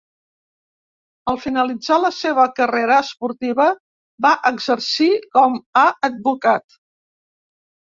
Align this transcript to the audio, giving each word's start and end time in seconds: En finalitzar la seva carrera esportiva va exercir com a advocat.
En 1.33 1.35
finalitzar 1.43 1.97
la 2.05 2.11
seva 2.21 2.45
carrera 2.61 2.97
esportiva 3.03 3.69
va 4.29 4.33
exercir 4.53 5.13
com 5.39 5.63
a 5.85 5.87
advocat. 6.11 6.83